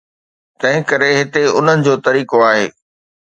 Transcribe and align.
تنهنڪري 0.59 1.11
هتي 1.19 1.43
انهن 1.57 1.77
جو 1.85 1.93
طريقو 2.07 2.37
آهي. 2.51 2.67